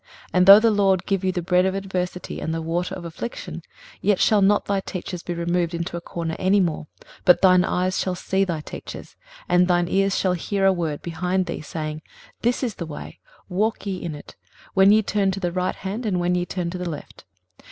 [0.29, 3.05] 23:030:020 And though the Lord give you the bread of adversity, and the water of
[3.05, 3.61] affliction,
[4.01, 6.87] yet shall not thy teachers be removed into a corner any more,
[7.23, 11.03] but thine eyes shall see thy teachers: 23:030:021 And thine ears shall hear a word
[11.03, 12.01] behind thee, saying,
[12.41, 14.35] This is the way, walk ye in it,
[14.73, 17.25] when ye turn to the right hand, and when ye turn to the left.